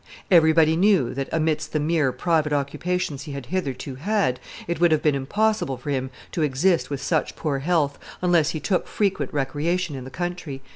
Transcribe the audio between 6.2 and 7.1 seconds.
to exist with